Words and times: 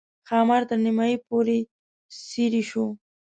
ښامار 0.27 0.61
تر 0.69 0.77
نیمایي 0.85 1.17
پورې 1.27 1.57
څېرې 2.27 2.63
شو. 2.69 2.85